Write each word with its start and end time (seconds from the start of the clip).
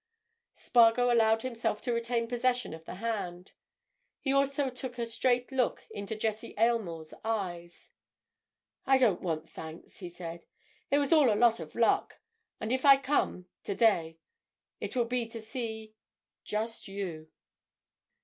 Spargo 0.55 1.13
allowed 1.13 1.43
himself 1.43 1.79
to 1.83 1.93
retain 1.93 2.27
possession 2.27 2.73
of 2.73 2.85
the 2.85 2.95
hand. 2.95 3.51
Also 4.25 4.65
he 4.65 4.71
took 4.71 4.97
a 4.97 5.05
straight 5.05 5.51
look 5.51 5.85
into 5.91 6.15
Jessie 6.15 6.55
Aylmore's 6.57 7.13
eyes. 7.23 7.91
"I 8.87 8.97
don't 8.97 9.21
want 9.21 9.47
thanks," 9.47 9.99
he 9.99 10.09
said. 10.09 10.47
"It 10.89 10.97
was 10.97 11.13
all 11.13 11.31
a 11.31 11.37
lot 11.37 11.59
of 11.59 11.75
luck. 11.75 12.19
And 12.59 12.71
if 12.71 12.83
I 12.83 12.97
come—today—it 12.97 14.95
will 14.95 15.05
be 15.05 15.27
to 15.27 15.39
see—just 15.39 16.87
you!" 16.87 17.29